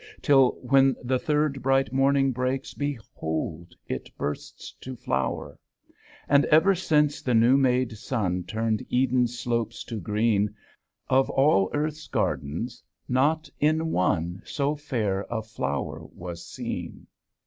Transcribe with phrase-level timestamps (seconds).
[0.23, 5.59] Till, when the third bright morning breaks, Behold it bursts to flower!
[6.27, 10.55] And ever since the new made sun Turned Eden's slopes to green.
[11.07, 17.05] Of all Earth's gardens not in one So fair a flower was seen.